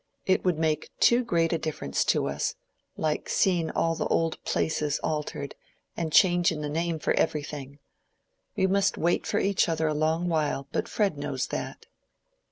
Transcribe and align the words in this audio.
It 0.25 0.43
would 0.43 0.57
make 0.57 0.89
too 0.99 1.23
great 1.23 1.53
a 1.53 1.59
difference 1.59 2.03
to 2.05 2.27
us—like 2.27 3.29
seeing 3.29 3.69
all 3.69 3.93
the 3.93 4.07
old 4.07 4.43
places 4.43 4.97
altered, 5.03 5.53
and 5.95 6.11
changing 6.11 6.61
the 6.61 6.71
name 6.71 6.97
for 6.97 7.13
everything. 7.13 7.77
We 8.55 8.65
must 8.65 8.97
wait 8.97 9.27
for 9.27 9.37
each 9.39 9.69
other 9.69 9.85
a 9.85 9.93
long 9.93 10.27
while; 10.27 10.67
but 10.71 10.87
Fred 10.89 11.19
knows 11.19 11.45
that." 11.49 11.85